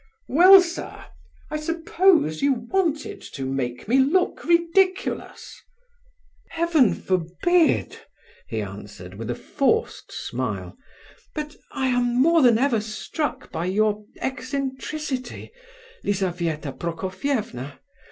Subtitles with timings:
[0.29, 1.05] "Well, sir,
[1.51, 5.61] I suppose you wanted to make me look ridiculous?"
[6.49, 7.99] "Heaven forbid!"
[8.47, 10.75] he answered, with a forced smile.
[11.35, 15.51] "But I am more than ever struck by your eccentricity,
[16.03, 17.77] Lizabetha Prokofievna.